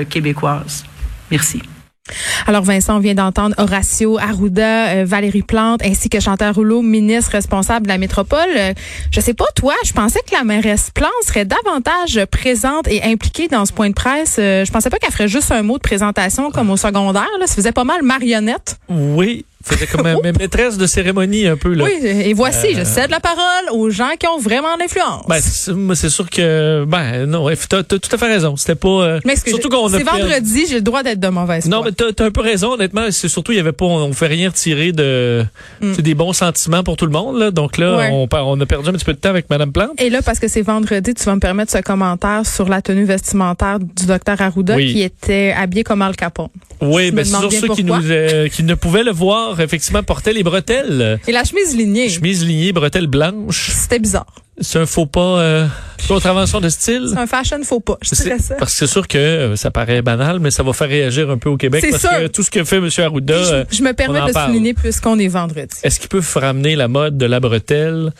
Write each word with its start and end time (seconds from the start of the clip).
Québécoise. 0.00 0.84
Merci. 1.30 1.60
Alors 2.46 2.62
Vincent, 2.62 2.96
on 2.96 2.98
vient 2.98 3.14
d'entendre 3.14 3.54
Horacio 3.58 4.18
Arruda, 4.18 4.88
euh, 4.88 5.04
Valérie 5.04 5.42
Plante, 5.42 5.82
ainsi 5.84 6.08
que 6.08 6.18
Chantal 6.18 6.52
Rouleau, 6.52 6.82
ministre 6.82 7.32
responsable 7.32 7.86
de 7.86 7.92
la 7.92 7.98
métropole. 7.98 8.38
Euh, 8.56 8.72
je 9.10 9.20
sais 9.20 9.34
pas 9.34 9.44
toi, 9.54 9.74
je 9.84 9.92
pensais 9.92 10.20
que 10.26 10.34
la 10.34 10.44
mairesse 10.44 10.90
Plante 10.90 11.10
serait 11.24 11.44
davantage 11.44 12.24
présente 12.30 12.88
et 12.88 13.02
impliquée 13.04 13.48
dans 13.48 13.66
ce 13.66 13.72
point 13.72 13.90
de 13.90 13.94
presse. 13.94 14.36
Euh, 14.38 14.64
je 14.64 14.72
pensais 14.72 14.90
pas 14.90 14.98
qu'elle 14.98 15.12
ferait 15.12 15.28
juste 15.28 15.52
un 15.52 15.62
mot 15.62 15.76
de 15.76 15.82
présentation 15.82 16.50
comme 16.50 16.70
au 16.70 16.76
secondaire. 16.76 17.28
Là. 17.38 17.46
Ça 17.46 17.54
faisait 17.54 17.72
pas 17.72 17.84
mal 17.84 18.02
marionnette. 18.02 18.78
Oui, 18.88 19.44
c'était 19.64 19.86
comme 19.86 20.02
ma 20.02 20.14
ma 20.14 20.32
maîtresse 20.38 20.78
de 20.78 20.86
cérémonie 20.86 21.46
un 21.46 21.56
peu 21.56 21.74
là. 21.74 21.84
Oui, 21.84 21.92
et 22.02 22.32
voici, 22.34 22.68
Euh, 22.68 22.78
je 22.80 22.84
cède 22.84 23.10
la 23.10 23.20
parole 23.20 23.70
aux 23.72 23.90
gens 23.90 24.10
qui 24.18 24.26
ont 24.26 24.38
vraiment 24.38 24.76
l'influence. 24.78 25.24
Ben, 25.28 25.38
c'est 25.40 25.72
moi, 25.72 25.94
c'est 25.94 26.08
sûr 26.10 26.28
que 26.30 26.84
ben 26.86 27.26
non, 27.26 27.48
t'as 27.68 27.82
t'as 27.82 27.98
tout 27.98 28.14
à 28.14 28.18
fait 28.18 28.26
raison. 28.26 28.56
C'était 28.56 28.74
pas 28.74 28.88
euh, 28.88 29.20
Mais 29.24 29.36
surtout 29.36 29.68
qu'on 29.68 29.88
c'est 29.88 30.02
vendredi, 30.02 30.66
j'ai 30.68 30.76
le 30.76 30.80
droit 30.82 31.02
d'être 31.02 31.20
de 31.20 31.28
mauvaise 31.28 31.66
Non, 31.66 31.78
foi. 31.78 31.86
mais 31.86 31.92
t'as 31.92 32.12
t'as 32.12 32.26
un 32.26 32.30
peu 32.30 32.40
raison, 32.40 32.72
honnêtement. 32.72 33.02
C'est 33.10 33.28
surtout, 33.28 33.52
il 33.52 33.56
y 33.56 33.60
avait 33.60 33.72
pas, 33.72 33.84
on, 33.84 33.96
on 34.04 34.12
fait 34.12 34.26
rien 34.26 34.48
retirer 34.48 34.92
de, 34.92 35.44
Mm. 35.80 35.92
c'est 35.94 36.02
des 36.02 36.14
bons 36.14 36.32
sentiments 36.32 36.82
pour 36.82 36.96
tout 36.96 37.06
le 37.06 37.12
monde, 37.12 37.38
là. 37.38 37.50
Donc 37.50 37.76
là, 37.78 37.96
Ouais. 37.96 38.10
on, 38.12 38.60
a 38.60 38.66
perdu 38.66 38.88
un 38.88 38.92
petit 38.92 39.04
peu 39.04 39.12
de 39.12 39.18
temps 39.18 39.28
avec 39.30 39.48
Madame 39.50 39.72
Plante. 39.72 39.90
Et 40.00 40.10
là, 40.10 40.22
parce 40.22 40.38
que 40.38 40.48
c'est 40.48 40.62
vendredi, 40.62 41.14
tu 41.14 41.24
vas 41.24 41.34
me 41.34 41.40
permettre 41.40 41.72
ce 41.72 41.78
commentaire 41.78 42.42
sur 42.44 42.68
la 42.68 42.80
tenue 42.82 43.04
vestimentaire 43.04 43.78
du 43.80 44.06
docteur 44.06 44.40
Arruda 44.40 44.76
Oui. 44.76 44.92
qui 44.92 45.02
était 45.02 45.54
habillé 45.56 45.84
comme 45.84 46.02
Al 46.02 46.16
Capone. 46.16 46.48
Oui, 46.80 47.10
me 47.10 47.16
ben, 47.18 47.24
c'est 47.24 47.48
bien 47.48 47.60
ceux 47.60 47.68
qui 47.68 47.84
nous, 47.84 47.94
euh, 47.94 48.48
qui 48.48 48.62
ne 48.64 48.74
pouvaient 48.74 49.04
le 49.04 49.12
voir, 49.12 49.51
effectivement, 49.60 50.02
portaient 50.02 50.32
les 50.32 50.42
bretelles. 50.42 51.20
Et 51.26 51.32
la 51.32 51.44
chemise 51.44 51.76
lignée, 51.76 52.08
Chemise 52.08 52.44
lignée, 52.44 52.72
bretelles 52.72 53.06
blanches. 53.06 53.70
c'était 53.70 53.98
bizarre. 53.98 54.26
C'est 54.60 54.78
un 54.78 54.86
faux 54.86 55.06
pas, 55.06 55.40
euh, 55.40 55.66
contravention 56.06 56.60
de 56.60 56.68
style? 56.68 57.06
C'est 57.12 57.18
un 57.18 57.26
fashion 57.26 57.58
faux 57.64 57.80
pas, 57.80 57.96
je 58.02 58.14
dirais 58.14 58.38
ça. 58.38 58.54
Parce 58.56 58.72
que 58.72 58.78
c'est 58.80 58.86
sûr 58.86 59.08
que 59.08 59.16
euh, 59.18 59.56
ça 59.56 59.70
paraît 59.70 60.02
banal, 60.02 60.40
mais 60.40 60.50
ça 60.50 60.62
va 60.62 60.72
faire 60.74 60.88
réagir 60.88 61.30
un 61.30 61.38
peu 61.38 61.48
au 61.48 61.56
Québec. 61.56 61.84
Parce 61.90 62.00
sûr. 62.02 62.10
que 62.10 62.26
tout 62.28 62.42
ce 62.42 62.50
que 62.50 62.62
fait 62.62 62.76
M. 62.76 62.88
Arruda, 62.98 63.34
euh, 63.34 63.64
Je 63.70 63.82
me 63.82 63.92
permets 63.94 64.20
on 64.20 64.24
en 64.24 64.26
de 64.28 64.32
parle. 64.32 64.50
souligner 64.50 64.74
puisqu'on 64.74 65.18
est 65.18 65.28
vendredi. 65.28 65.74
est-ce 65.82 65.98
qu'il 65.98 66.08
peut 66.10 66.20
ramener 66.34 66.76
la 66.76 66.86
mode 66.88 67.16
de 67.16 67.26
la 67.26 67.40
bretelle? 67.40 68.12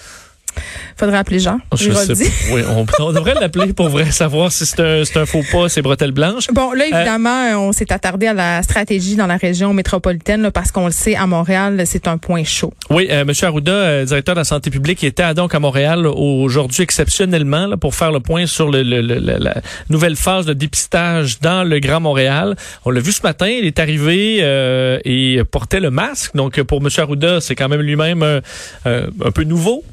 Faudrait 0.97 1.19
appeler 1.19 1.39
Jean. 1.41 1.59
Je 1.77 1.91
sais. 1.93 2.31
Oui, 2.53 2.63
on, 2.69 2.85
on 3.03 3.13
devrait 3.13 3.35
l'appeler 3.35 3.73
pour 3.73 3.89
vrai, 3.89 4.11
savoir 4.11 4.53
si 4.53 4.67
c'est 4.67 4.81
un, 5.17 5.27
faux 5.27 5.43
pas, 5.51 5.69
ces 5.69 5.83
bretelles 5.83 6.13
blanches. 6.13 6.47
Bon, 6.53 6.73
là, 6.73 6.85
évidemment, 6.87 7.67
on 7.69 7.73
s'est 7.73 7.93
attardé 7.93 8.27
à 8.27 8.35
la 8.35 8.63
stratégie 8.63 9.17
dans 9.17 9.27
la 9.27 9.37
région 9.37 9.73
métropolitaine 9.73 10.43
là, 10.43 10.51
parce 10.51 10.71
qu'on 10.71 10.87
le 10.87 10.93
sait, 10.93 11.17
à 11.17 11.27
Montréal, 11.27 11.83
c'est 11.87 12.07
un 12.09 12.19
point 12.19 12.45
chaud. 12.45 12.73
Oui, 12.91 13.09
euh, 13.11 13.23
M. 13.23 13.33
Arruda, 13.43 13.73
euh, 13.73 14.05
directeur 14.05 14.35
de 14.35 14.41
la 14.41 14.45
santé 14.45 14.71
publique, 14.71 15.03
était 15.05 15.35
donc 15.35 15.55
à 15.55 15.59
Montréal 15.61 16.07
aujourd'hui 16.07 16.83
exceptionnellement 16.83 17.67
là, 17.67 17.77
pour 17.77 17.95
faire 17.95 18.13
le 18.13 18.21
point 18.21 18.47
sur 18.47 18.71
le, 18.71 18.83
le- 18.83 19.01
le- 19.01 19.19
la, 19.19 19.55
nouvelle 19.89 20.17
phase 20.17 20.47
de 20.47 20.53
dépistage 20.53 21.41
dans 21.41 21.65
le 21.65 21.79
Grand 21.81 22.01
Montréal. 22.01 22.57
On 22.85 22.91
l'a 22.91 23.01
vu 23.01 23.13
ce 23.13 23.23
matin, 23.23 23.47
il 23.49 23.67
est 23.67 23.79
arrivé 23.79 24.39
euh, 24.43 24.99
et 25.05 25.41
portait 25.51 25.81
le 25.81 25.91
masque. 25.91 26.35
Donc 26.35 26.61
pour 26.63 26.81
M. 26.83 26.89
Arruda, 26.99 27.41
c'est 27.41 27.55
quand 27.55 27.69
même 27.69 27.81
lui-même 27.81 28.23
euh, 28.23 28.41
euh, 28.87 29.07
un 29.25 29.31
peu 29.31 29.45
nouveau, 29.45 29.85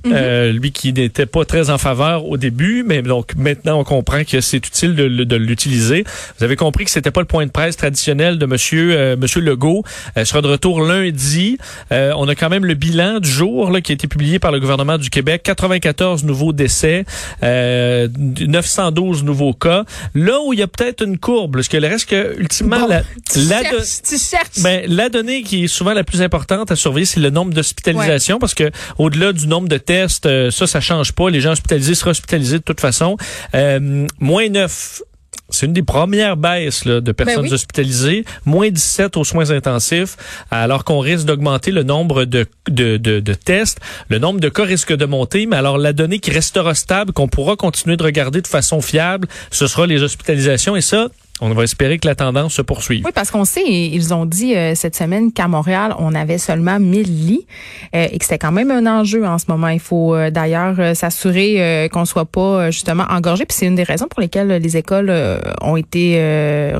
Euh, 0.50 0.60
lui 0.60 0.72
qui 0.72 0.92
n'était 0.94 1.26
pas 1.26 1.46
très 1.46 1.70
en 1.70 1.78
faveur 1.78 2.26
au 2.26 2.38
début, 2.38 2.84
mais 2.86 3.02
donc 3.02 3.36
maintenant 3.36 3.80
on 3.80 3.84
comprend 3.84 4.24
que 4.24 4.42
c'est 4.42 4.58
utile 4.58 4.96
de, 4.96 5.08
de 5.24 5.36
l'utiliser. 5.36 6.04
Vous 6.38 6.44
avez 6.44 6.56
compris 6.56 6.86
que 6.86 6.92
c'était 6.92 7.12
pas 7.12 7.22
le 7.22 7.28
point 7.28 7.46
de 7.46 7.52
presse 7.52 7.78
traditionnel 7.78 8.38
de 8.38 8.46
Monsieur 8.46 8.92
euh, 8.98 9.16
Monsieur 9.18 9.42
Legault. 9.42 9.84
Euh, 10.18 10.26
sera 10.26 10.42
de 10.42 10.48
retour 10.48 10.82
lundi. 10.82 11.58
Euh, 11.92 12.12
on 12.18 12.28
a 12.28 12.36
quand 12.36 12.50
même 12.50 12.66
le 12.66 12.74
bilan 12.74 13.20
du 13.20 13.30
jour 13.30 13.72
là, 13.72 13.82
qui 13.82 13.92
a 13.92 13.96
été 13.96 14.08
publié 14.08 14.40
par 14.40 14.52
le 14.52 14.60
gouvernement 14.60 14.98
du 14.98 15.10
Québec. 15.10 15.42
94 15.44 16.24
nouveaux 16.24 16.54
décès, 16.54 17.06
euh, 17.44 18.08
912 18.18 19.24
nouveaux 19.24 19.54
cas. 19.54 19.84
Là 20.16 20.40
où 20.46 20.54
il 20.54 20.60
y 20.60 20.64
a 20.64 20.68
peut-être 20.68 21.04
une 21.04 21.18
courbe, 21.18 21.54
parce 21.56 21.68
que 21.68 21.78
le 21.78 21.88
reste 21.88 22.10
que 22.10 22.38
ultimement 22.40 22.80
Bon, 22.82 22.88
la, 22.88 23.04
la, 23.36 23.62
cherches, 23.64 23.72
do- 23.72 24.08
tu 24.10 24.18
cherches. 24.18 24.62
ben, 24.64 24.84
la 24.88 25.10
donnée 25.10 25.44
qui 25.44 25.66
est 25.66 25.68
souvent 25.68 25.94
la 25.94 26.04
plus 26.04 26.22
importante 26.22 26.72
à 26.72 26.76
surveiller, 26.76 27.06
c'est 27.06 27.20
le 27.20 27.30
nombre 27.30 27.54
d'hospitalisations, 27.54 28.40
parce 28.40 28.54
que 28.54 28.72
au-delà 28.98 29.34
du 29.34 29.48
nombre 29.48 29.68
de 29.68 29.78
tests, 29.78 30.26
euh, 30.48 30.52
ça, 30.52 30.68
ça 30.68 30.82
change 30.82 31.12
pas. 31.14 31.30
Les 31.30 31.42
gens 31.42 31.52
hospitalisés 31.52 31.96
seront 31.96 32.12
hospitalisés 32.12 32.58
de 32.60 32.64
toute 32.64 32.82
façon. 32.82 33.18
Euh, 33.56 34.06
moins 34.20 34.50
9. 34.50 35.02
C'est 35.52 35.66
une 35.66 35.74
des 35.74 35.84
premières 35.84 36.38
baisses 36.38 36.86
là, 36.86 37.02
de 37.02 37.12
personnes 37.12 37.38
Ben 37.38 37.48
oui. 37.50 37.54
hospitalisées, 37.54 38.24
moins 38.46 38.70
17 38.70 39.18
aux 39.18 39.24
soins 39.24 39.50
intensifs, 39.50 40.16
alors 40.52 40.84
qu'on 40.84 41.00
risque 41.00 41.26
d'augmenter 41.26 41.72
le 41.72 41.82
nombre 41.82 42.26
de, 42.26 42.46
de, 42.70 42.98
de, 42.98 43.20
de 43.20 43.34
tests, 43.34 43.80
le 44.10 44.20
nombre 44.20 44.40
de 44.40 44.50
cas 44.50 44.64
risque 44.64 44.94
de 44.94 45.06
monter, 45.06 45.48
mais 45.48 45.56
alors 45.56 45.80
la 45.80 45.92
donnée 45.94 46.20
qui 46.20 46.30
restera 46.30 46.76
stable, 46.76 47.14
qu'on 47.14 47.28
pourra 47.28 47.56
continuer 47.56 47.98
de 47.98 48.04
regarder 48.04 48.42
de 48.42 48.48
façon 48.48 48.80
fiable, 48.82 49.28
ce 49.50 49.66
sera 49.66 49.88
les 49.88 50.04
hospitalisations, 50.04 50.76
et 50.76 50.82
ça, 50.82 51.08
on 51.42 51.50
va 51.54 51.64
espérer 51.64 52.00
que 52.00 52.08
la 52.08 52.16
tendance 52.16 52.54
se 52.54 52.62
poursuive. 52.62 53.04
Oui, 53.06 53.12
parce 53.14 53.32
qu'on 53.32 53.46
sait, 53.46 53.64
ils 53.66 54.14
ont 54.14 54.26
dit 54.26 54.56
euh, 54.56 54.76
cette 54.76 54.96
semaine 54.96 55.32
qu'à 55.32 55.48
Montréal, 55.48 55.96
on 55.98 56.14
avait 56.14 56.38
seulement 56.38 56.80
1000 56.80 57.04
lits 57.04 57.46
euh, 57.96 58.08
et 58.12 58.18
que 58.18 58.26
c'était 58.26 58.38
quand 58.38 58.52
même 58.52 58.72
un 58.72 58.86
enjeu 58.86 59.26
en 59.26 59.38
ce 59.38 59.46
moment. 59.48 59.70
Il 59.70 59.80
faut 59.80 60.16
euh, 60.16 60.30
d'ailleurs 60.30 60.76
euh, 60.80 60.94
s'assurer 60.94 61.56
euh, 61.60 61.88
qu'on 61.88 62.06
soit 62.06 62.26
pas 62.26 62.42
euh, 62.42 62.72
justement 62.72 63.06
engorgé. 63.10 63.46
Puis 63.46 63.58
c'est 63.58 63.66
une 63.68 63.76
des 63.76 63.84
raisons 63.84 64.08
pour 64.08 64.22
lesquelles 64.22 64.48
les 64.50 64.78
écoles 64.78 65.14
ont 65.62 65.78
été, 65.78 66.16
euh, 66.18 66.80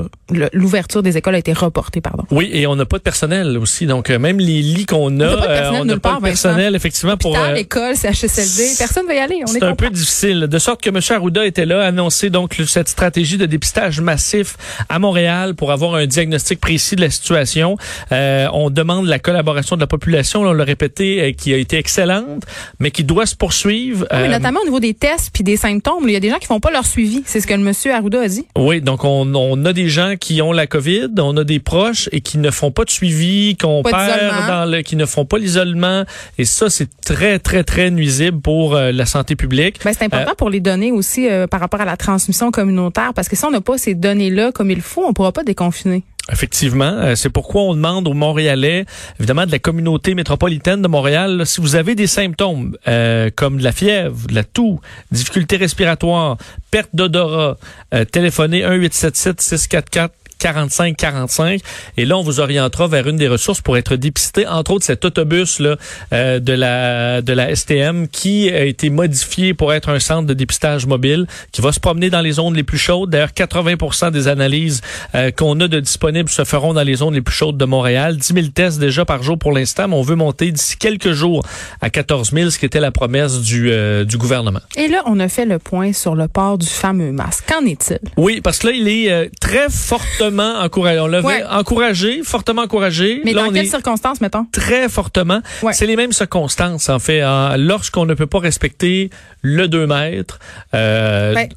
l'ouverture 0.52 1.02
des 1.02 1.16
écoles 1.16 1.34
a 1.34 1.38
été 1.38 1.52
reportée, 1.52 2.00
pardon. 2.00 2.24
Oui, 2.30 2.50
et 2.52 2.66
on 2.66 2.76
n'a 2.76 2.84
pas 2.84 2.98
de 2.98 3.02
personnel 3.02 3.56
aussi. 3.58 3.86
Donc, 3.86 4.10
même 4.10 4.38
les 4.38 4.62
lits 4.62 4.86
qu'on 4.86 5.08
a, 5.20 5.24
n'a 5.24 5.36
pas 5.36 5.36
de 5.36 5.46
personnel 5.46 5.80
on 5.80 5.84
n'a 5.84 5.98
pas 5.98 6.16
de 6.16 6.22
personnel, 6.22 6.74
effectivement, 6.74 7.16
pour... 7.16 7.36
L'école, 7.54 7.96
CHSLD, 7.96 8.74
personne 8.78 9.04
ne 9.04 9.08
va 9.08 9.14
y 9.14 9.18
aller. 9.18 9.42
C'est 9.46 9.62
un 9.62 9.74
peu 9.74 9.90
difficile. 9.90 10.40
De 10.40 10.58
sorte 10.58 10.82
que 10.82 10.90
M. 10.90 11.00
Arruda 11.10 11.46
était 11.46 11.66
là, 11.66 11.84
annoncé 11.84 12.30
donc 12.30 12.60
cette 12.66 12.88
stratégie 12.88 13.38
de 13.38 13.46
dépistage 13.46 14.00
massif 14.00 14.49
à 14.88 14.98
Montréal 14.98 15.54
pour 15.54 15.72
avoir 15.72 15.94
un 15.94 16.06
diagnostic 16.06 16.60
précis 16.60 16.96
de 16.96 17.00
la 17.00 17.10
situation. 17.10 17.76
Euh, 18.12 18.46
on 18.52 18.70
demande 18.70 19.06
la 19.06 19.18
collaboration 19.18 19.76
de 19.76 19.80
la 19.80 19.86
population, 19.86 20.42
là, 20.44 20.50
on 20.50 20.52
l'a 20.52 20.64
répété, 20.64 21.20
euh, 21.22 21.32
qui 21.32 21.52
a 21.54 21.56
été 21.56 21.76
excellente, 21.78 22.44
mais 22.78 22.90
qui 22.90 23.04
doit 23.04 23.26
se 23.26 23.36
poursuivre. 23.36 24.06
Oui, 24.12 24.18
Euh, 24.18 24.28
notamment 24.28 24.60
au 24.60 24.64
niveau 24.64 24.80
des 24.80 24.94
tests 24.94 25.30
puis 25.32 25.44
des 25.44 25.56
symptômes. 25.56 26.04
Il 26.06 26.12
y 26.12 26.16
a 26.16 26.20
des 26.20 26.30
gens 26.30 26.38
qui 26.38 26.46
font 26.46 26.60
pas 26.60 26.70
leur 26.70 26.86
suivi. 26.86 27.22
C'est 27.26 27.40
ce 27.40 27.46
que 27.46 27.54
le 27.54 27.60
monsieur 27.60 27.92
Arruda 27.94 28.20
a 28.22 28.28
dit. 28.28 28.46
Oui, 28.56 28.80
donc 28.80 29.04
on, 29.04 29.34
on 29.34 29.64
a 29.64 29.72
des 29.72 29.88
gens 29.88 30.14
qui 30.18 30.40
ont 30.42 30.52
la 30.52 30.66
COVID, 30.66 31.08
on 31.18 31.36
a 31.36 31.44
des 31.44 31.60
proches 31.60 32.08
et 32.12 32.20
qui 32.20 32.38
ne 32.38 32.50
font 32.50 32.70
pas 32.70 32.84
de 32.84 32.90
suivi, 32.90 33.56
qu'on 33.56 33.82
perd 33.82 34.46
dans 34.48 34.70
le, 34.70 34.82
qui 34.82 34.96
ne 34.96 35.06
font 35.06 35.24
pas 35.24 35.38
l'isolement, 35.38 36.04
et 36.38 36.44
ça 36.44 36.70
c'est 36.70 36.88
très 37.04 37.38
très 37.38 37.64
très 37.64 37.90
nuisible 37.90 38.40
pour 38.40 38.74
euh, 38.74 38.92
la 38.92 39.06
santé 39.06 39.36
publique. 39.36 39.80
Ben, 39.84 39.92
c'est 39.96 40.04
important 40.04 40.34
pour 40.36 40.50
les 40.50 40.60
données 40.60 40.92
aussi 40.92 41.28
par 41.50 41.60
rapport 41.60 41.80
à 41.80 41.84
la 41.84 41.96
transmission 41.96 42.50
communautaire 42.50 43.12
parce 43.14 43.28
que 43.28 43.36
si 43.36 43.44
on 43.44 43.50
n'a 43.50 43.60
pas 43.60 43.78
ces 43.78 43.94
données-là 43.94 44.39
comme 44.52 44.70
il 44.70 44.80
faut, 44.80 45.04
on 45.06 45.12
pourra 45.12 45.32
pas 45.32 45.44
déconfiner. 45.44 46.04
Effectivement, 46.30 46.84
euh, 46.84 47.14
c'est 47.16 47.30
pourquoi 47.30 47.62
on 47.62 47.74
demande 47.74 48.06
aux 48.06 48.12
Montréalais, 48.12 48.84
évidemment 49.18 49.46
de 49.46 49.50
la 49.50 49.58
communauté 49.58 50.14
métropolitaine 50.14 50.80
de 50.80 50.88
Montréal, 50.88 51.42
si 51.44 51.60
vous 51.60 51.76
avez 51.76 51.94
des 51.94 52.06
symptômes 52.06 52.76
euh, 52.86 53.30
comme 53.34 53.58
de 53.58 53.64
la 53.64 53.72
fièvre, 53.72 54.28
de 54.28 54.34
la 54.34 54.44
toux, 54.44 54.80
difficultés 55.10 55.56
respiratoires, 55.56 56.36
perte 56.70 56.90
d'odorat, 56.94 57.56
euh, 57.94 58.04
téléphonez 58.04 58.58
1877 58.62 59.40
644 59.40 60.14
45 60.40 60.96
45 60.96 61.60
et 61.96 62.04
là 62.04 62.18
on 62.18 62.22
vous 62.22 62.40
orientera 62.40 62.88
vers 62.88 63.06
une 63.06 63.16
des 63.16 63.28
ressources 63.28 63.60
pour 63.60 63.76
être 63.76 63.96
dépisté 63.96 64.46
entre 64.46 64.72
autres 64.72 64.84
cet 64.84 65.04
autobus 65.04 65.60
là 65.60 65.76
euh, 66.12 66.40
de 66.40 66.52
la 66.52 67.22
de 67.22 67.32
la 67.32 67.54
STM 67.54 68.08
qui 68.08 68.50
a 68.50 68.64
été 68.64 68.90
modifié 68.90 69.54
pour 69.54 69.72
être 69.72 69.90
un 69.90 70.00
centre 70.00 70.26
de 70.26 70.34
dépistage 70.34 70.86
mobile 70.86 71.26
qui 71.52 71.60
va 71.60 71.72
se 71.72 71.80
promener 71.80 72.10
dans 72.10 72.20
les 72.20 72.32
zones 72.32 72.54
les 72.54 72.64
plus 72.64 72.78
chaudes 72.78 73.10
d'ailleurs 73.10 73.30
80% 73.30 74.10
des 74.10 74.26
analyses 74.26 74.80
euh, 75.14 75.30
qu'on 75.30 75.60
a 75.60 75.68
de 75.68 75.78
disponibles 75.78 76.28
se 76.28 76.44
feront 76.44 76.74
dans 76.74 76.82
les 76.82 76.96
zones 76.96 77.14
les 77.14 77.22
plus 77.22 77.34
chaudes 77.34 77.56
de 77.58 77.64
Montréal 77.64 78.16
10 78.16 78.34
000 78.34 78.46
tests 78.48 78.80
déjà 78.80 79.04
par 79.04 79.22
jour 79.22 79.38
pour 79.38 79.52
l'instant 79.52 79.88
mais 79.88 79.96
on 79.96 80.02
veut 80.02 80.16
monter 80.16 80.50
d'ici 80.50 80.76
quelques 80.76 81.12
jours 81.12 81.44
à 81.80 81.90
14 81.90 82.32
000 82.32 82.50
ce 82.50 82.58
qui 82.58 82.66
était 82.66 82.80
la 82.80 82.90
promesse 82.90 83.40
du 83.40 83.70
euh, 83.70 84.04
du 84.04 84.18
gouvernement 84.18 84.60
Et 84.76 84.88
là, 84.88 85.02
on 85.06 85.20
a 85.20 85.28
fait 85.28 85.44
le 85.44 85.58
point 85.58 85.92
sur 85.92 86.14
le 86.14 86.28
port 86.28 86.58
du 86.58 86.66
fameux 86.66 87.12
masque. 87.12 87.44
Qu'en 87.48 87.64
est-il? 87.64 87.98
Oui, 88.16 88.40
parce 88.40 88.58
que 88.58 88.68
là, 88.68 88.72
il 88.72 88.88
est 88.88 89.10
euh, 89.10 89.28
très 89.40 89.68
fortement 89.70 90.29
encouragé. 90.38 91.00
On 91.00 91.06
l'avait 91.06 91.26
Ouais. 91.26 91.44
encouragé, 91.50 92.22
fortement 92.22 92.62
encouragé. 92.62 93.20
Mais 93.24 93.32
là, 93.32 93.44
dans 93.46 93.52
quelles 93.52 93.66
circonstances, 93.68 94.20
mettons? 94.20 94.46
très 94.52 94.88
fortement. 94.88 95.40
Ouais. 95.62 95.72
C'est 95.72 95.86
les 95.86 95.96
mêmes 95.96 96.12
circonstances, 96.12 96.88
en 96.88 96.98
fait. 96.98 97.20
hein. 97.22 97.56
Lorsqu'on 97.56 98.06
ne 98.06 98.14
peut 98.14 98.26
pas 98.26 98.38
respecter 98.40 99.10
le 99.42 99.68
2 99.68 99.86
mètres, 99.86 100.38
euh, 100.74 101.34
Ben, 101.34 101.48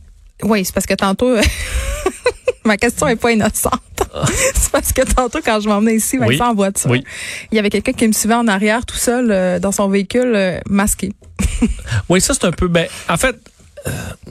oui, 0.43 0.65
c'est 0.65 0.73
parce 0.73 0.85
que 0.85 0.93
tantôt, 0.95 1.35
Ma 2.65 2.77
question 2.77 3.07
est 3.09 3.17
pas 3.17 3.31
innocente. 3.31 3.73
c'est 4.55 4.71
parce 4.71 4.93
que 4.93 5.01
tantôt, 5.01 5.39
quand 5.43 5.59
je 5.59 5.67
m'emmenais 5.67 5.95
ici, 5.95 6.17
Vincent, 6.17 6.29
Oui. 6.29 6.41
en 6.41 6.53
voiture, 6.53 6.89
Oui. 6.89 7.03
il 7.51 7.55
y 7.55 7.59
avait 7.59 7.69
quelqu'un 7.69 7.91
qui 7.91 8.07
me 8.07 8.13
suivait 8.13 8.35
en 8.35 8.47
arrière 8.47 8.85
tout 8.85 8.95
seul 8.95 9.31
euh, 9.31 9.59
dans 9.59 9.73
son 9.73 9.89
véhicule 9.89 10.31
euh, 10.33 10.59
masqué. 10.69 11.11
Oui, 12.07 12.21
ça, 12.21 12.33
c'est 12.33 12.45
un 12.45 12.51
peu. 12.51 12.67
Ben, 12.69 12.87
en 13.09 13.17
fait, 13.17 13.35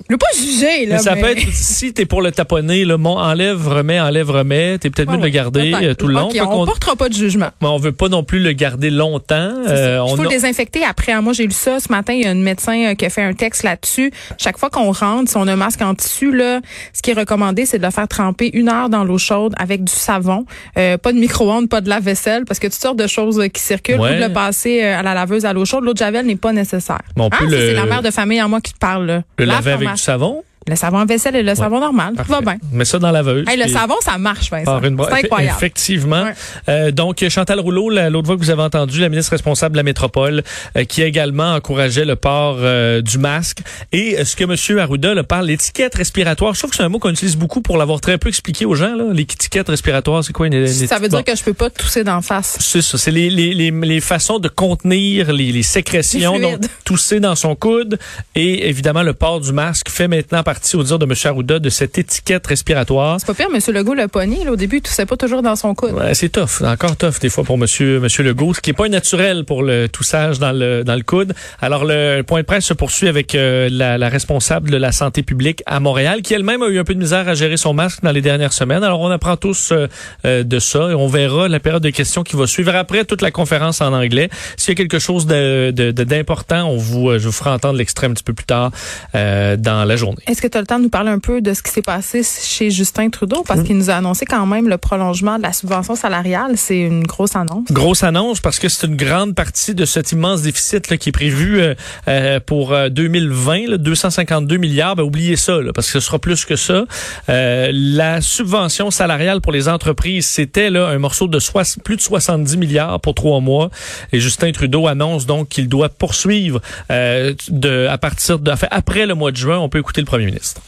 Veux 0.09 0.17
pas 0.19 0.27
juger, 0.37 0.87
là. 0.87 0.97
mais 0.97 1.03
ça 1.03 1.15
mais- 1.15 1.21
peut 1.21 1.29
être. 1.31 1.47
Si 1.53 1.93
t'es 1.95 2.07
pour 2.07 2.23
le 2.23 2.33
taponner, 2.33 2.85
le 2.85 2.97
mon 2.97 3.19
enlève, 3.19 3.67
remets, 3.69 4.01
enlève, 4.01 4.31
remets. 4.31 4.79
T'es 4.79 4.91
peut-être 4.91 5.11
mieux 5.11 5.19
de 5.19 5.23
le 5.23 5.29
garder 5.29 5.73
euh, 5.75 5.95
tout 5.95 6.07
le 6.07 6.15
long. 6.15 6.29
On 6.41 6.47
qu'on- 6.47 6.67
portera 6.67 6.97
pas 6.97 7.09
de 7.09 7.15
jugement. 7.15 7.49
mais 7.61 7.69
on 7.69 7.77
veut 7.79 7.93
pas 7.93 8.09
non 8.09 8.23
plus 8.25 8.41
le 8.41 8.53
garder 8.53 8.91
longtemps. 8.91 9.53
Euh, 9.69 9.97
Il 10.07 10.13
on 10.13 10.17
faut 10.17 10.23
a- 10.23 10.25
le 10.25 10.31
désinfecter 10.31 10.85
après. 10.85 11.19
Moi, 11.23 11.33
j'ai 11.33 11.45
lu 11.47 11.53
ça 11.53 11.81
ce 11.81 11.91
matin. 11.91 12.13
Il 12.15 12.25
y 12.25 12.27
a 12.27 12.33
une 12.33 12.43
médecin 12.43 12.91
euh, 12.93 12.95
qui 12.95 13.07
a 13.07 13.11
fait 13.11 13.23
un 13.23 13.33
texte 13.35 13.63
là-dessus. 13.63 14.11
Chaque 14.39 14.59
fois 14.59 14.71
qu'on 14.71 14.93
rentre, 14.93 15.31
si 15.31 15.37
on 15.37 15.47
a 15.47 15.53
un 15.53 15.57
masque 15.57 15.81
en 15.83 15.95
tissu, 15.95 16.35
là, 16.35 16.61
ce 16.93 17.01
qui 17.03 17.11
est 17.11 17.15
recommandé, 17.15 17.65
c'est 17.67 17.79
de 17.79 17.85
le 17.85 17.91
faire 17.91 18.09
tremper 18.09 18.51
une 18.55 18.69
heure 18.69 18.89
dans 18.89 19.05
l'eau 19.05 19.19
chaude 19.19 19.55
avec 19.59 19.85
du 19.85 19.93
savon. 19.93 20.45
Euh, 20.79 20.99
pas 20.99 21.13
de 21.13 21.19
micro-ondes, 21.19 21.69
pas 21.69 21.81
de 21.81 21.89
lave-vaisselle, 21.89 22.45
parce 22.47 22.59
que 22.59 22.67
toutes 22.67 22.75
sortes 22.81 22.99
de 22.99 23.07
choses 23.07 23.41
qui 23.53 23.61
circulent. 23.63 24.01
Ouais. 24.01 24.13
Ou 24.17 24.21
de 24.21 24.27
le 24.29 24.33
passer 24.33 24.83
à 24.83 25.03
la 25.03 25.15
laveuse 25.15 25.45
à 25.47 25.53
l'eau 25.53 25.65
chaude. 25.65 25.85
L'eau 25.85 25.93
de 25.95 25.99
javel 25.99 26.27
n'est 26.27 26.37
pas 26.37 26.53
nécessaire. 26.53 27.01
On 27.17 27.29
Ah, 27.31 27.37
ça, 27.39 27.45
le- 27.45 27.51
c'est 27.57 27.75
la 27.75 27.87
mère 27.87 28.03
de 28.03 28.11
famille 28.11 28.43
en 28.43 28.49
moi 28.49 28.61
qui 28.61 28.73
te 28.73 28.79
parle. 28.79 29.07
Là. 29.07 29.23
Le 29.45 29.49
laver 29.49 29.73
ton 29.73 29.77
avec 29.77 29.91
du 29.91 29.97
savon. 29.99 30.45
Le 30.69 30.77
savon 30.77 30.99
à 30.99 31.05
vaisselle 31.05 31.37
et 31.37 31.43
le 31.43 31.55
savon 31.55 31.81
normal. 31.81 32.15
Tout 32.17 32.31
va 32.31 32.41
Parfait. 32.43 32.59
bien. 32.61 32.79
Mets 32.79 32.85
ça 32.85 32.99
dans 32.99 33.09
la 33.11 33.23
laveuse. 33.23 33.45
Hey, 33.49 33.57
le 33.61 33.69
savon, 33.69 33.95
ça 34.01 34.17
marche, 34.19 34.51
Vincent. 34.51 34.81
une 34.83 34.97
C'est 35.05 35.25
incroyable. 35.25 35.57
Effectivement. 35.57 36.23
Ouais. 36.23 36.35
Euh, 36.69 36.91
donc, 36.93 37.25
Chantal 37.29 37.59
Rouleau, 37.61 37.91
la- 37.91 38.11
l'autre 38.11 38.27
fois 38.29 38.37
que 38.37 38.41
vous 38.43 38.51
avez 38.51 38.63
entendu, 38.63 39.01
la 39.01 39.09
ministre 39.09 39.33
responsable 39.33 39.73
de 39.73 39.79
la 39.79 39.83
métropole, 39.83 40.43
euh, 40.77 40.85
qui 40.85 41.03
également 41.03 41.55
encouragé 41.55 42.05
le 42.05 42.17
port 42.17 42.57
euh, 42.61 43.01
du 43.03 43.19
masque. 43.19 43.59
Et 43.93 44.25
ce 44.25 44.37
que 44.37 44.45
M. 44.45 44.79
Arruda 44.79 45.15
là, 45.15 45.25
parle, 45.25 45.47
l'étiquette 45.47 45.95
respiratoire, 45.97 46.55
je 46.55 46.61
trouve 46.61 46.71
que 46.71 46.77
c'est 46.77 46.83
un 46.85 46.89
mot 46.89 46.99
qu'on 46.99 47.11
utilise 47.11 47.37
beaucoup 47.37 47.61
pour 47.61 47.77
l'avoir 47.77 48.01
très 48.01 48.19
peu 48.19 48.29
expliqué 48.29 48.65
aux 48.65 48.75
gens. 48.75 48.95
Là. 48.95 49.05
L'étiquette 49.13 49.69
respiratoire, 49.69 50.23
c'est 50.23 50.33
quoi? 50.33 50.47
Une, 50.47 50.55
une 50.55 50.67
Ça 50.69 50.99
veut 50.99 51.09
bon. 51.09 51.17
dire 51.19 51.25
que 51.25 51.37
je 51.37 51.43
peux 51.43 51.55
pas 51.55 51.71
tousser 51.71 52.05
d'en 52.05 52.21
face. 52.23 52.57
C'est 52.61 52.83
ça, 52.83 52.99
c'est 52.99 53.11
les, 53.11 53.31
les, 53.31 53.53
les, 53.55 53.71
les 53.71 54.01
façons 54.01 54.39
de 54.39 54.49
contenir 54.49 55.33
les, 55.33 55.63
sécrétions, 55.63 56.39
donc 56.39 56.61
tousser 56.85 57.21
dans 57.21 57.35
son 57.37 57.55
coude 57.55 57.99
et 58.35 58.69
évidemment 58.69 59.03
le 59.03 59.13
port 59.13 59.41
du 59.41 59.53
masque 59.53 59.89
fait 59.89 60.09
maintenant 60.09 60.43
partie, 60.53 60.77
au 60.77 60.83
dire 60.83 60.99
de 60.99 61.07
M. 61.07 61.15
Arruda, 61.25 61.59
de 61.59 61.71
cette 61.71 61.97
étiquette 61.99 62.47
respiratoire. 62.47 63.17
C'est 63.19 63.27
pas 63.27 63.35
pire, 63.35 63.49
M. 63.55 63.61
Legault 63.75 63.95
le 63.95 64.07
pogné. 64.09 64.45
Là, 64.45 64.53
au 64.53 64.57
début, 64.57 64.77
il 64.79 64.83
toussait 64.83 65.07
pas 65.07 65.17
toujours 65.17 65.43
dans 65.43 65.57
son 65.57 65.75
coude. 65.75 65.93
Ouais, 65.93 66.15
c'est 66.15 66.29
tough, 66.29 66.63
encore 66.65 66.97
tough 66.97 67.19
des 67.21 67.31
fois 67.31 67.45
pour 67.45 67.57
Monsieur 67.59 68.01
Monsieur 68.01 68.23
Legault, 68.23 68.53
ce 68.55 68.61
qui 68.61 68.71
est 68.71 68.75
pas 68.75 68.89
naturel 68.89 69.45
pour 69.45 69.63
le 69.63 69.89
toussage 69.89 70.39
dans 70.39 70.53
le 70.53 70.85
dans 70.85 70.95
le 70.95 71.03
coude. 71.03 71.33
Alors 71.61 71.85
le 71.85 72.23
point 72.23 72.41
de 72.43 72.47
presse 72.47 72.65
se 72.67 72.75
poursuit 72.75 73.09
avec 73.09 73.35
euh, 73.35 73.69
la, 73.71 73.97
la 73.99 74.09
responsable 74.09 74.71
de 74.71 74.77
la 74.77 74.93
santé 74.93 75.23
publique 75.23 75.63
à 75.67 75.81
Montréal, 75.81 76.21
qui 76.23 76.35
elle-même 76.35 76.63
a 76.63 76.69
eu 76.69 76.79
un 76.79 76.85
peu 76.85 76.95
de 76.95 76.99
misère 77.01 77.29
à 77.29 77.35
gérer 77.35 77.57
son 77.57 77.73
masque 77.73 78.03
dans 78.03 78.13
les 78.13 78.21
dernières 78.21 78.53
semaines. 78.53 78.85
Alors 78.85 79.01
on 79.01 79.11
apprend 79.11 79.37
tous 79.37 79.71
euh, 79.73 79.87
euh, 80.27 80.43
de 80.43 80.59
ça 80.59 80.91
et 80.91 80.95
on 80.95 81.07
verra 81.09 81.49
la 81.49 81.61
période 81.61 81.83
de 81.83 81.91
questions 81.91 82.23
qui 82.23 82.37
va 82.37 82.47
suivre 82.47 82.75
après 82.77 83.05
toute 83.05 83.23
la 83.23 83.31
conférence 83.31 83.81
en 83.81 83.93
anglais. 83.93 84.29
S'il 84.57 84.71
y 84.73 84.73
a 84.73 84.79
quelque 84.83 84.99
chose 84.99 85.27
de 85.27 85.71
de- 85.71 85.91
de- 85.93 86.05
d'important, 86.05 86.65
on 86.69 86.77
vous 86.77 87.19
je 87.19 87.25
vous 87.27 87.33
ferai 87.33 87.51
entendre 87.51 87.79
l'extrait 87.79 88.07
un 88.09 88.13
petit 88.13 88.25
peu 88.25 88.33
plus 88.35 88.45
tard 88.47 88.71
euh, 89.15 89.57
dans 89.57 89.85
la 89.85 89.97
journée. 89.97 90.23
Est-ce 90.43 90.49
que 90.49 90.53
tu 90.55 90.59
as 90.59 90.61
le 90.63 90.67
temps 90.67 90.79
de 90.81 90.83
nous 90.83 90.91
parler 90.91 91.11
un 91.11 91.21
peu 91.21 91.41
de 91.41 91.55
ce 91.55 91.63
qui 91.63 91.71
s'est 91.71 91.83
passé 91.83 92.23
chez 92.25 92.73
Justin 92.73 93.11
Trudeau? 93.11 93.45
Parce 93.47 93.63
qu'il 93.63 93.77
nous 93.77 93.91
a 93.91 93.95
annoncé 93.95 94.27
quand 94.27 94.45
même 94.45 94.69
le 94.69 94.77
prolongement 94.77 95.39
de 95.39 95.43
la 95.45 95.53
subvention 95.53 95.95
salariale. 95.95 96.55
C'est 96.57 96.81
une 96.81 97.05
grosse 97.05 97.37
annonce. 97.37 97.71
Grosse 97.71 98.03
annonce 98.03 98.41
parce 98.41 98.59
que 98.59 98.69
c'est 98.69 98.89
une 98.89 98.97
grande 98.97 99.37
partie 99.37 99.73
de 99.73 99.85
cet 99.85 100.11
immense 100.11 100.43
déficit 100.43 100.91
là, 100.91 100.97
qui 100.97 101.11
est 101.11 101.13
prévu 101.13 101.61
euh, 101.61 101.75
euh, 102.09 102.41
pour 102.45 102.73
euh, 102.73 102.89
2020, 102.89 103.69
là, 103.69 103.77
252 103.77 104.57
milliards. 104.57 104.97
Ben, 104.97 105.05
oubliez 105.05 105.37
ça, 105.37 105.61
là, 105.61 105.73
parce 105.73 105.87
que 105.87 106.01
ce 106.01 106.07
sera 106.07 106.19
plus 106.19 106.45
que 106.45 106.57
ça. 106.57 106.87
Euh, 107.29 107.71
la 107.73 108.21
subvention 108.21 108.91
salariale 108.91 109.41
pour 109.43 109.53
les 109.53 109.69
entreprises, 109.69 110.27
c'était 110.27 110.71
là 110.71 110.89
un 110.89 110.99
morceau 110.99 111.29
de 111.29 111.39
plus 111.85 111.95
de 111.95 112.01
70 112.01 112.57
milliards 112.57 113.01
pour 113.01 113.15
trois 113.15 113.39
mois. 113.39 113.71
Et 114.13 114.19
Justin 114.19 114.51
Trudeau 114.51 114.89
annonce 114.89 115.25
donc 115.25 115.51
qu'il 115.51 115.69
doit 115.69 115.89
poursuivre 115.89 116.61
euh, 116.91 117.33
de, 117.49 117.87
à 117.89 117.97
partir 117.97 118.41
de, 118.41 118.51
enfin, 118.51 118.67
après 118.73 119.07
le 119.07 119.15
mois 119.15 119.31
de 119.31 119.37
juin. 119.37 119.59
On 119.59 119.69
peut 119.69 119.79
écouter 119.79 120.01
le 120.01 120.07
premier 120.07 120.32
ministre. 120.33 120.63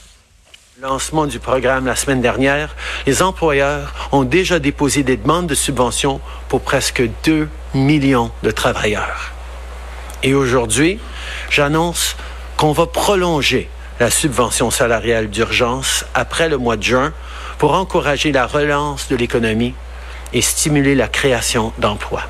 lancement 0.80 1.26
du 1.26 1.38
programme 1.38 1.86
la 1.86 1.96
semaine 1.96 2.20
dernière, 2.20 2.74
les 3.06 3.22
employeurs 3.22 3.94
ont 4.12 4.24
déjà 4.24 4.58
déposé 4.58 5.02
des 5.02 5.16
demandes 5.16 5.46
de 5.46 5.54
subventions 5.54 6.20
pour 6.48 6.60
presque 6.60 7.02
2 7.24 7.48
millions 7.72 8.30
de 8.42 8.50
travailleurs. 8.50 9.32
Et 10.22 10.34
aujourd'hui, 10.34 10.98
j'annonce 11.48 12.16
qu'on 12.56 12.72
va 12.72 12.86
prolonger 12.86 13.70
la 14.00 14.10
subvention 14.10 14.70
salariale 14.70 15.30
d'urgence 15.30 16.04
après 16.14 16.48
le 16.48 16.58
mois 16.58 16.76
de 16.76 16.82
juin 16.82 17.12
pour 17.58 17.72
encourager 17.72 18.32
la 18.32 18.46
relance 18.46 19.08
de 19.08 19.16
l'économie 19.16 19.74
et 20.32 20.42
stimuler 20.42 20.94
la 20.94 21.08
création 21.08 21.72
d'emplois. 21.78 22.24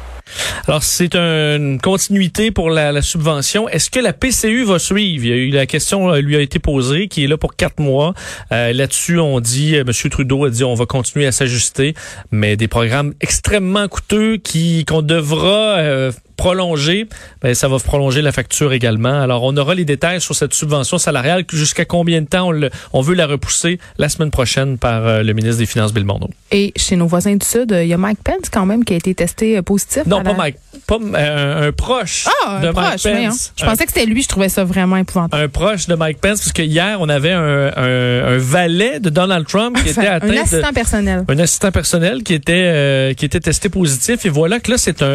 Alors, 0.66 0.82
c'est 0.82 1.14
une 1.14 1.78
continuité 1.80 2.50
pour 2.50 2.70
la, 2.70 2.92
la 2.92 3.02
subvention. 3.02 3.68
Est-ce 3.68 3.90
que 3.90 4.00
la 4.00 4.12
PCU 4.12 4.64
va 4.64 4.78
suivre? 4.78 5.24
Il 5.24 5.28
y 5.28 5.32
a 5.32 5.36
eu 5.36 5.50
la 5.50 5.66
question 5.66 6.10
euh, 6.10 6.20
lui 6.20 6.36
a 6.36 6.40
été 6.40 6.58
posée, 6.58 7.08
qui 7.08 7.24
est 7.24 7.26
là 7.26 7.36
pour 7.36 7.56
quatre 7.56 7.80
mois. 7.80 8.14
Euh, 8.52 8.72
Là-dessus, 8.72 9.18
on 9.18 9.40
dit, 9.40 9.76
euh, 9.76 9.84
M. 9.86 10.10
Trudeau 10.10 10.44
a 10.46 10.50
dit, 10.50 10.64
on 10.64 10.74
va 10.74 10.86
continuer 10.86 11.26
à 11.26 11.32
s'ajuster, 11.32 11.94
mais 12.30 12.56
des 12.56 12.68
programmes 12.68 13.12
extrêmement 13.20 13.88
coûteux 13.88 14.38
qui 14.38 14.84
qu'on 14.86 15.02
devra 15.02 15.76
euh, 15.78 16.12
prolonger, 16.48 17.06
ben, 17.40 17.54
ça 17.54 17.68
va 17.68 17.78
prolonger 17.78 18.20
la 18.20 18.30
facture 18.30 18.74
également. 18.74 19.18
Alors, 19.22 19.44
on 19.44 19.56
aura 19.56 19.74
les 19.74 19.86
détails 19.86 20.20
sur 20.20 20.34
cette 20.34 20.52
subvention 20.52 20.98
salariale, 20.98 21.44
jusqu'à 21.50 21.86
combien 21.86 22.20
de 22.20 22.26
temps 22.26 22.48
on, 22.48 22.50
le- 22.50 22.68
on 22.92 23.00
veut 23.00 23.14
la 23.14 23.26
repousser 23.26 23.78
la 23.96 24.10
semaine 24.10 24.30
prochaine 24.30 24.76
par 24.76 25.06
euh, 25.06 25.22
le 25.22 25.32
ministre 25.32 25.56
des 25.58 25.64
Finances, 25.66 25.94
Bill 25.94 26.04
Morneau? 26.04 26.28
Et 26.52 26.74
chez 26.76 26.96
nos 26.96 27.06
voisins 27.06 27.34
du 27.34 27.46
Sud, 27.46 27.74
il 27.80 27.86
y 27.88 27.94
a 27.94 27.96
Mike 27.96 28.18
Pence 28.22 28.50
quand 28.52 28.66
même 28.66 28.84
qui 28.84 28.92
a 28.92 28.96
été 28.96 29.14
testé 29.14 29.56
euh, 29.56 29.62
positif. 29.62 30.02
Non, 30.06 30.22
pas 30.22 30.32
la- 30.32 30.36
Mike, 30.36 30.56
pas 30.86 30.98
euh, 31.14 31.68
un 31.68 31.72
proche 31.72 32.26
Ah, 32.44 32.60
de 32.62 32.68
un 32.68 32.72
Mike 32.72 32.88
proche, 32.90 33.04
oui, 33.06 33.10
hein. 33.24 33.28
Pence. 33.30 33.52
Je 33.56 33.64
pensais 33.64 33.86
que 33.86 33.92
c'était 33.94 34.06
lui, 34.06 34.22
je 34.22 34.28
trouvais 34.28 34.50
ça 34.50 34.64
vraiment 34.64 34.98
épouvantable. 34.98 35.42
un 35.42 35.48
proche 35.48 35.86
de 35.86 35.94
Mike 35.94 36.18
Pence, 36.20 36.40
parce 36.40 36.52
que 36.52 36.60
hier, 36.62 36.98
on 37.00 37.08
avait 37.08 37.32
un, 37.32 38.36
valet 38.36 39.00
de 39.00 39.08
Donald 39.08 39.46
Trump 39.46 39.78
qui 39.82 39.88
était 39.88 40.06
atteint 40.06 40.28
un 40.28 40.34
de- 40.34 40.38
assistant 40.40 40.72
personnel. 40.74 41.24
un 41.26 41.38
assistant 41.38 41.72
personnel 41.72 42.22
qui 42.22 42.34
était 42.34 42.52
euh, 42.66 43.14
qui 43.14 43.24
était 43.24 43.40
testé 43.40 43.70
positif 43.70 44.26
et 44.26 44.28
voilà 44.28 44.60
que 44.60 44.70
là 44.70 44.76
c'est 44.78 45.00
un, 45.02 45.06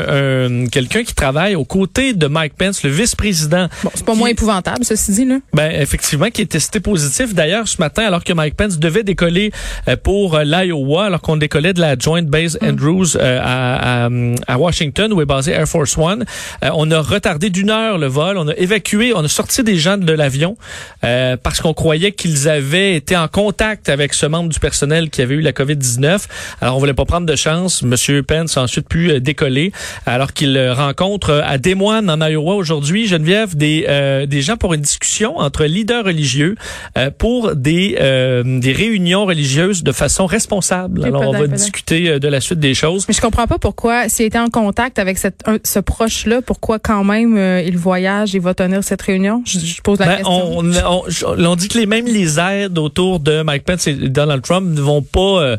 un- 0.63 0.65
quelqu'un 0.67 1.03
qui 1.03 1.13
travaille 1.19 1.55
aux 1.55 1.65
côtés 1.65 2.13
de 2.13 2.27
Mike 2.27 2.53
Pence, 2.57 2.81
le 2.83 2.89
vice-président. 2.89 3.67
Bon, 3.83 3.91
c'est 3.93 4.05
pas 4.05 4.13
qui- 4.13 4.17
moins 4.19 4.29
épouvantable, 4.29 4.85
ceci 4.85 5.11
dit, 5.11 5.25
là. 5.25 5.39
Ben 5.53 5.69
effectivement, 5.71 6.29
qui 6.29 6.43
est 6.43 6.45
testé 6.51 6.79
positif. 6.79 7.33
D'ailleurs, 7.35 7.67
ce 7.67 7.75
matin, 7.79 8.03
alors 8.05 8.23
que 8.23 8.31
Mike 8.31 8.55
Pence 8.55 8.79
devait 8.79 9.03
décoller 9.03 9.51
euh, 9.89 9.97
pour 10.01 10.35
euh, 10.35 10.43
l'Iowa, 10.45 11.05
alors 11.07 11.19
qu'on 11.21 11.35
décollait 11.35 11.73
de 11.73 11.81
la 11.81 11.97
Joint 11.97 12.21
Base 12.23 12.57
Andrews 12.61 13.17
euh, 13.17 13.39
à, 13.43 14.05
à, 14.05 14.09
à 14.47 14.57
Washington, 14.57 15.11
où 15.11 15.21
est 15.21 15.25
basé 15.25 15.51
Air 15.51 15.67
Force 15.67 15.97
One, 15.97 16.23
on 16.61 16.89
a 16.91 17.01
retardé 17.01 17.49
d'une 17.49 17.69
heure 17.69 17.97
le 17.97 18.07
vol. 18.07 18.37
On 18.37 18.47
a 18.47 18.55
évacué, 18.55 19.11
on 19.13 19.23
a 19.23 19.27
sorti 19.27 19.61
des 19.63 19.75
gens 19.77 19.97
de 19.97 20.13
l'avion 20.13 20.55
parce 21.01 21.59
qu'on 21.61 21.73
croyait 21.73 22.11
qu'ils 22.13 22.47
avaient 22.47 22.95
été 22.95 23.17
en 23.17 23.27
contact 23.27 23.89
avec 23.89 24.13
ce 24.13 24.25
membre 24.25 24.49
du 24.49 24.59
personnel 24.59 25.09
qui 25.09 25.21
avait 25.21 25.35
eu 25.35 25.41
la 25.41 25.51
COVID-19. 25.51 26.25
Alors, 26.61 26.75
on 26.77 26.79
voulait 26.79 26.93
pas 26.93 27.05
prendre 27.05 27.25
de 27.27 27.35
chance. 27.35 27.83
Monsieur 27.83 28.23
Pence 28.23 28.57
a 28.57 28.61
ensuite 28.61 28.87
pu 28.87 29.19
décoller 29.19 29.71
alors 30.05 30.33
qu'il 30.33 30.55
euh, 30.57 30.73
rencontre 31.09 31.29
euh, 31.31 31.41
à 31.43 31.57
Des 31.57 31.75
Moines, 31.75 32.09
en 32.09 32.21
Iowa, 32.25 32.53
aujourd'hui, 32.55 33.07
Geneviève, 33.07 33.55
des, 33.55 33.85
euh, 33.89 34.25
des 34.25 34.41
gens 34.41 34.57
pour 34.57 34.73
une 34.73 34.81
discussion 34.81 35.37
entre 35.37 35.65
leaders 35.65 36.05
religieux 36.05 36.55
euh, 36.97 37.09
pour 37.15 37.55
des, 37.55 37.97
euh, 37.99 38.43
des 38.59 38.71
réunions 38.71 39.25
religieuses 39.25 39.83
de 39.83 39.91
façon 39.91 40.25
responsable. 40.25 41.05
Alors, 41.05 41.27
on 41.29 41.31
va 41.31 41.47
discuter 41.47 42.19
de 42.19 42.27
la 42.27 42.41
suite 42.41 42.59
des 42.59 42.73
choses. 42.73 43.05
Mais 43.07 43.13
je 43.13 43.21
comprends 43.21 43.47
pas 43.47 43.57
pourquoi, 43.57 44.07
s'il 44.09 44.25
était 44.25 44.39
en 44.39 44.49
contact 44.49 44.99
avec 44.99 45.17
cette, 45.17 45.41
un- 45.47 45.57
ce 45.63 45.79
proche-là, 45.79 46.41
pourquoi 46.41 46.79
quand 46.79 47.03
même 47.03 47.37
il 47.65 47.77
voyage 47.77 48.35
et 48.35 48.39
va 48.39 48.53
tenir 48.53 48.83
cette 48.83 49.01
réunion? 49.01 49.41
Je, 49.45 49.59
je 49.59 49.81
pose 49.81 49.99
la 49.99 50.05
Ben, 50.05 50.15
question. 50.17 50.59
on, 50.59 51.45
on, 51.45 51.55
dit 51.55 51.67
que 51.67 51.77
les 51.77 51.85
mêmes 51.85 52.05
les 52.07 52.39
aides 52.39 52.77
autour 52.77 53.19
de 53.19 53.41
Mike 53.41 53.63
Pence 53.63 53.87
et 53.87 53.93
Donald 53.93 54.41
Trump 54.43 54.67
ne 54.69 54.81
vont 54.81 55.01
pas 55.01 55.55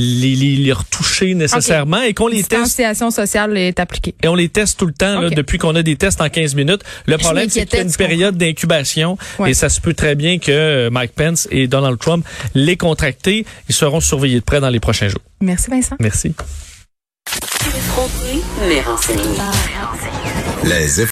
les, 0.00 0.34
les, 0.36 0.56
les 0.56 0.72
retoucher 0.72 1.34
nécessairement 1.34 2.02
et 2.02 2.14
qu'on 2.14 2.26
les 2.26 2.42
teste 2.42 2.62
Distanciation 2.62 3.10
sociale 3.10 3.56
est 3.56 3.78
appliquée. 3.78 4.14
et 4.22 4.28
on 4.28 4.34
les 4.34 4.48
teste 4.48 4.78
tout 4.78 4.86
le 4.86 4.92
temps 4.92 5.20
là, 5.20 5.30
depuis 5.30 5.58
qu'on 5.58 5.74
a 5.76 5.82
des 5.82 5.96
tests 5.96 6.20
en 6.20 6.28
15 6.28 6.54
minutes. 6.54 6.82
Le 7.06 7.18
problème 7.18 7.48
c'est 7.48 7.66
qu'il 7.66 7.78
y 7.78 7.82
a 7.82 7.84
une 7.84 7.92
période 7.94 8.36
d'incubation 8.36 9.18
Ouais. 9.38 9.50
et 9.50 9.54
ça 9.54 9.68
se 9.68 9.80
peut 9.80 9.94
très 9.94 10.14
bien 10.14 10.38
que 10.38 10.50
euh, 10.50 10.90
Mike 10.90 11.12
Pence 11.12 11.46
et 11.50 11.66
Donald 11.66 11.98
Trump 11.98 12.24
les 12.54 12.76
contractés, 12.76 13.44
ils 13.68 13.74
seront 13.74 14.00
surveillés 14.00 14.40
de 14.40 14.44
près 14.44 14.60
dans 14.60 14.70
les 14.70 14.80
prochains 14.80 15.08
jours. 15.08 15.20
Merci 15.40 15.70
Vincent. 15.70 15.96
Merci. 16.00 16.34
Les 20.64 21.00